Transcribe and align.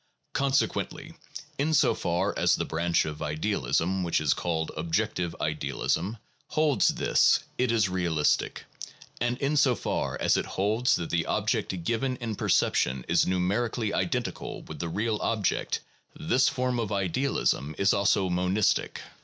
Consequently, 0.33 1.13
in 1.59 1.75
so 1.75 1.93
far 1.93 2.33
as 2.35 2.55
the 2.55 2.65
branch 2.65 3.05
of 3.05 3.21
idealism 3.21 4.01
which 4.01 4.19
is 4.19 4.33
called 4.33 4.71
objective 4.75 5.35
idealism 5.39 6.17
holds 6.47 6.87
this, 6.87 7.41
it 7.59 7.71
is 7.71 7.87
realistic; 7.87 8.65
and 9.19 9.37
in 9.37 9.55
so 9.55 9.75
far 9.75 10.17
as 10.19 10.37
it 10.37 10.45
holds 10.47 10.95
that 10.95 11.11
the 11.11 11.27
object 11.27 11.83
given 11.83 12.15
in 12.15 12.33
perception 12.33 13.05
is 13.07 13.27
numerically 13.27 13.93
identical 13.93 14.63
with 14.63 14.79
the 14.79 14.89
real 14.89 15.17
object, 15.21 15.81
this 16.19 16.49
form 16.49 16.79
of 16.79 16.91
idealism 16.91 17.75
is 17.77 17.93
also 17.93 18.27
monistic. 18.27 19.01